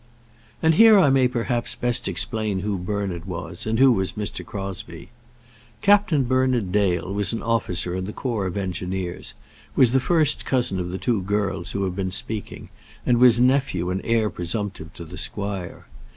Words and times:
And 0.63 0.73
here 0.73 0.97
I 0.97 1.11
may 1.11 1.27
perhaps 1.27 1.75
best 1.75 2.07
explain 2.07 2.61
who 2.61 2.79
Bernard 2.79 3.25
was, 3.25 3.67
and 3.67 3.77
who 3.77 3.91
was 3.91 4.13
Mr. 4.13 4.43
Crosbie. 4.43 5.09
Captain 5.83 6.23
Bernard 6.23 6.71
Dale 6.71 7.13
was 7.13 7.33
an 7.33 7.43
officer 7.43 7.93
in 7.95 8.05
the 8.05 8.11
corps 8.11 8.47
of 8.47 8.57
Engineers, 8.57 9.35
was 9.75 9.91
the 9.91 9.99
first 9.99 10.43
cousin 10.43 10.79
of 10.79 10.89
the 10.89 10.97
two 10.97 11.21
girls 11.21 11.73
who 11.73 11.83
have 11.83 11.95
been 11.95 12.09
speaking, 12.09 12.71
and 13.05 13.19
was 13.19 13.39
nephew 13.39 13.91
and 13.91 14.01
heir 14.03 14.31
presumptive 14.31 14.91
to 14.95 15.05
the 15.05 15.17
squire. 15.19 15.85